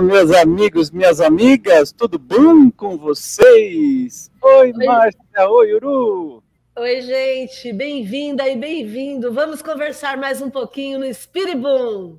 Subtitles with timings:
[0.00, 4.30] Olá, meus amigos, minhas amigas, tudo bom com vocês?
[4.40, 4.86] Oi, Oi.
[4.86, 6.42] Márcia, oi, Uru.
[6.74, 9.30] Oi, gente, bem-vinda e bem-vindo.
[9.30, 12.18] Vamos conversar mais um pouquinho no Spiribum.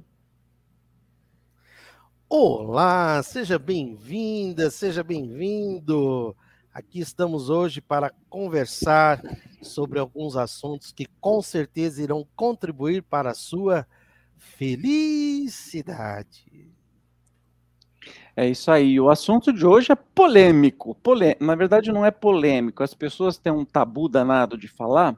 [2.30, 6.36] Olá, seja bem-vinda, seja bem-vindo.
[6.72, 9.24] Aqui estamos hoje para conversar
[9.60, 13.88] sobre alguns assuntos que com certeza irão contribuir para a sua
[14.38, 15.52] felicidade.
[18.36, 19.00] É isso aí.
[19.00, 20.96] O assunto de hoje é polêmico.
[21.04, 21.36] Polê...
[21.40, 22.84] Na verdade, não é polêmico.
[22.84, 25.18] As pessoas têm um tabu danado de falar,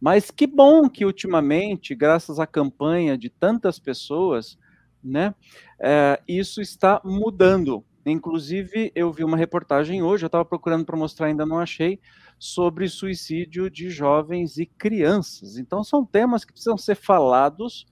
[0.00, 4.58] mas que bom que ultimamente, graças à campanha de tantas pessoas,
[5.02, 5.34] né,
[5.80, 7.84] é, isso está mudando.
[8.04, 11.98] Inclusive, eu vi uma reportagem hoje, eu estava procurando para mostrar, ainda não achei,
[12.38, 15.56] sobre suicídio de jovens e crianças.
[15.56, 17.86] Então, são temas que precisam ser falados.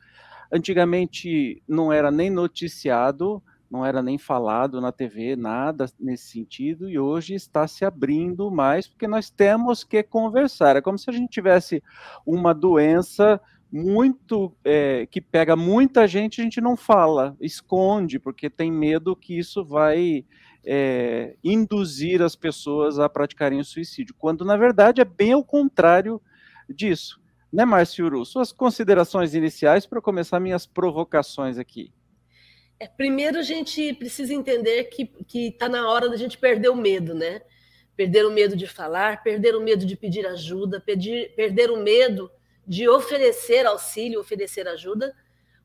[0.53, 6.99] Antigamente não era nem noticiado, não era nem falado na TV, nada nesse sentido, e
[6.99, 10.77] hoje está se abrindo mais, porque nós temos que conversar.
[10.77, 11.83] É como se a gente tivesse
[12.27, 13.41] uma doença
[13.73, 19.39] muito é, que pega muita gente, a gente não fala, esconde, porque tem medo que
[19.39, 20.27] isso vai
[20.63, 26.21] é, induzir as pessoas a praticarem o suicídio, quando na verdade é bem ao contrário
[26.69, 27.19] disso.
[27.51, 28.27] Né, Márcio Uru?
[28.27, 31.91] Suas considerações iniciais para começar minhas provocações aqui.
[32.83, 35.09] É, primeiro a gente precisa entender que
[35.47, 37.41] está na hora da gente perder o medo, né?
[37.95, 42.29] Perder o medo de falar, perder o medo de pedir ajuda, pedir, perder o medo
[42.67, 45.15] de oferecer auxílio, oferecer ajuda,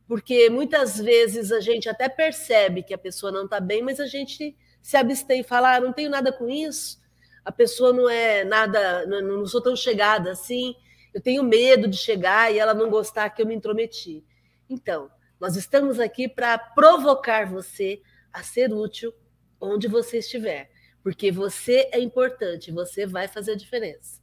[0.08, 4.06] porque muitas vezes a gente até percebe que a pessoa não está bem, mas a
[4.06, 7.02] gente se abstém e fala, ah, não tenho nada com isso,
[7.44, 10.76] a pessoa não é nada, não, não sou tão chegada assim,
[11.16, 14.24] eu tenho medo de chegar e ela não gostar que eu me intrometi.
[14.70, 15.10] Então,
[15.40, 19.14] nós estamos aqui para provocar você a ser útil
[19.60, 20.70] onde você estiver,
[21.04, 24.22] porque você é importante, você vai fazer a diferença.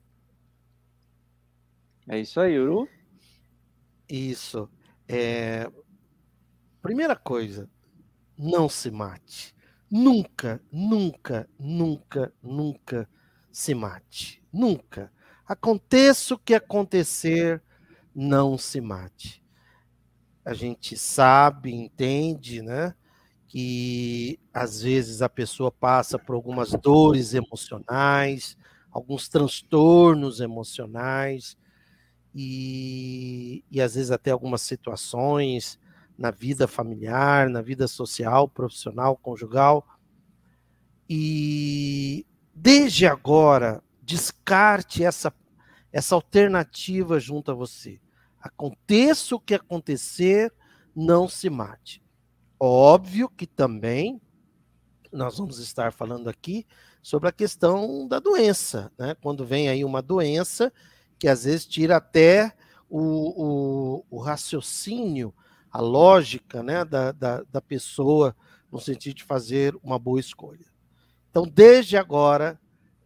[2.09, 2.89] É isso aí, Uru.
[4.09, 4.69] Isso.
[5.09, 5.71] É...
[6.83, 7.69] Primeira coisa,
[8.37, 9.55] não se mate.
[9.91, 13.09] Nunca, nunca, nunca, nunca
[13.51, 14.43] se mate.
[14.53, 15.13] Nunca.
[15.47, 17.63] Aconteça o que acontecer,
[18.15, 19.44] não se mate.
[20.45, 22.95] A gente sabe, entende, né?
[23.49, 28.57] Que às vezes a pessoa passa por algumas dores emocionais,
[28.91, 31.57] alguns transtornos emocionais,
[32.35, 35.79] e, e às vezes até algumas situações
[36.19, 39.87] na vida familiar, na vida social, profissional, conjugal.
[41.09, 45.33] E desde agora, descarte essa,
[45.93, 48.01] essa alternativa junto a você.
[48.45, 50.53] Aconteça o que acontecer,
[50.95, 52.03] não se mate.
[52.61, 54.21] Óbvio que também
[55.11, 56.67] nós vamos estar falando aqui
[57.03, 59.15] sobre a questão da doença, né?
[59.23, 60.71] Quando vem aí uma doença
[61.19, 62.53] que às vezes tira até
[62.87, 65.35] o, o, o raciocínio,
[65.71, 68.37] a lógica né, da, da, da pessoa
[68.71, 70.67] no sentido de fazer uma boa escolha.
[71.31, 72.61] Então, desde agora,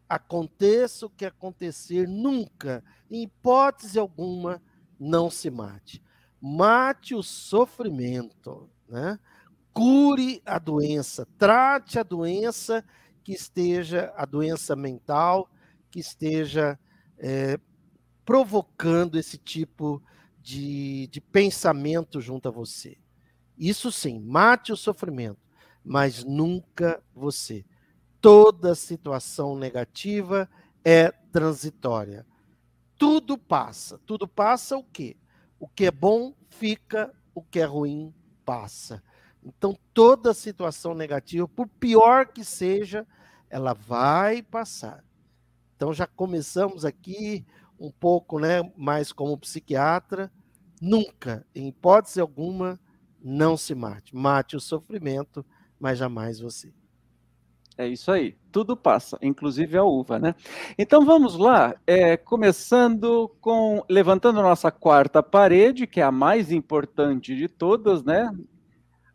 [0.09, 4.61] aconteça o que acontecer, nunca, em hipótese alguma,
[4.99, 6.03] não se mate.
[6.41, 9.19] Mate o sofrimento, né?
[9.73, 12.85] Cure a doença, trate a doença
[13.23, 15.51] que esteja, a doença mental,
[15.91, 16.79] que esteja
[17.19, 17.59] é,
[18.25, 20.03] provocando esse tipo
[20.41, 22.97] de, de pensamento junto a você.
[23.57, 25.41] Isso sim, mate o sofrimento,
[25.85, 27.65] mas nunca você.
[28.21, 30.49] Toda situação negativa
[30.85, 32.27] é transitória.
[32.99, 33.99] Tudo passa.
[34.05, 35.17] Tudo passa o quê?
[35.59, 38.13] O que é bom fica, o que é ruim
[38.45, 39.03] passa.
[39.43, 43.07] Então, toda situação negativa, por pior que seja,
[43.49, 45.05] ela vai passar.
[45.77, 47.47] Então, já começamos aqui
[47.79, 50.31] um pouco né, mais como psiquiatra,
[50.81, 52.81] nunca, em hipótese alguma,
[53.23, 54.15] não se mate.
[54.15, 55.47] Mate o sofrimento,
[55.79, 56.75] mas jamais você.
[57.77, 60.35] É isso aí, tudo passa, inclusive a uva, né?
[60.77, 67.37] Então vamos lá, é, começando com levantando nossa quarta parede, que é a mais importante
[67.37, 68.29] de todas, né?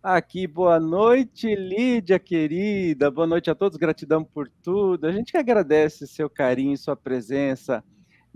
[0.02, 5.08] Aqui, boa noite, Lídia querida, boa noite a todos, gratidão por tudo.
[5.08, 7.84] A gente agradece seu carinho, sua presença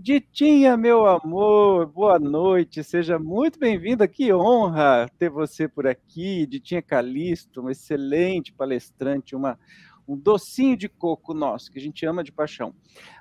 [0.00, 4.06] Ditinha, meu amor, boa noite, seja muito bem-vinda.
[4.06, 6.46] Que honra ter você por aqui.
[6.46, 9.58] Ditinha Calisto, uma excelente palestrante, uma,
[10.08, 12.74] um docinho de coco nosso, que a gente ama de paixão.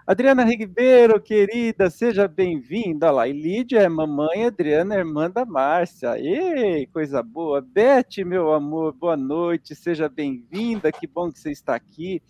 [0.05, 3.27] Adriana Ribeiro, querida, seja bem-vinda lá.
[3.27, 6.17] E Lídia é mamãe, Adriana é irmã da Márcia.
[6.17, 7.59] Ei, coisa boa.
[7.61, 12.23] Beth, meu amor, boa noite, seja bem-vinda, que bom que você está aqui.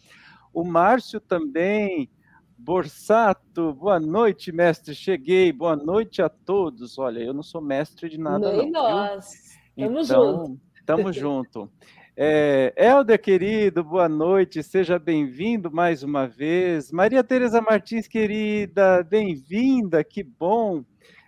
[0.52, 2.10] O Márcio também,
[2.58, 4.96] Borsato, boa noite, mestre.
[4.96, 6.98] Cheguei, boa noite a todos.
[6.98, 8.82] Olha, eu não sou mestre de nada, Nem não.
[8.82, 9.56] nós.
[9.76, 10.62] Tamo então, junto.
[10.84, 11.72] Tamo junto.
[12.20, 16.92] É, Helder, querido, boa noite, seja bem-vindo mais uma vez.
[16.92, 20.84] Maria Tereza Martins, querida, bem-vinda, que bom.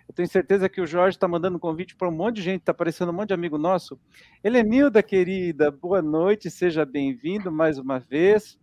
[0.08, 2.72] Eu tenho certeza que o Jorge está mandando convite para um monte de gente, está
[2.72, 3.96] aparecendo um monte de amigo nosso.
[4.42, 8.58] Helenilda, querida, boa noite, seja bem-vindo mais uma vez.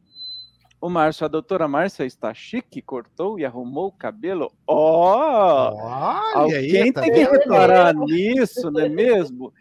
[0.82, 4.52] O Márcio, a doutora Márcia está chique, cortou e arrumou o cabelo.
[4.68, 5.72] Ó!
[5.72, 9.54] Oh, alguém aí, tá tem que reparar nisso, não é mesmo?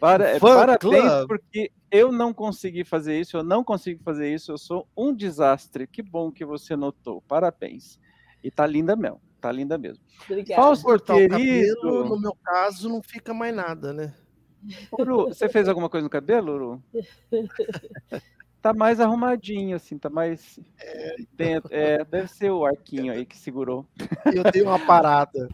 [0.00, 4.88] Para, parabéns, porque eu não consegui fazer isso, eu não consigo fazer isso, eu sou
[4.96, 5.86] um desastre.
[5.86, 7.20] Que bom que você notou.
[7.28, 8.00] Parabéns.
[8.42, 10.02] E tá linda mesmo, tá linda mesmo.
[10.24, 10.62] Obrigada.
[10.62, 11.34] Fausto, cortar querido...
[11.34, 14.14] o cabelo, no meu caso, não fica mais nada, né?
[14.98, 16.82] Uru, você fez alguma coisa no cabelo, Uru?
[18.62, 20.58] tá mais arrumadinho, assim, tá mais.
[20.78, 21.68] É, dentro.
[21.74, 23.86] É, deve ser o arquinho aí que segurou.
[24.34, 25.48] Eu dei uma parada.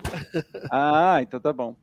[0.71, 1.77] ah, então tá bom.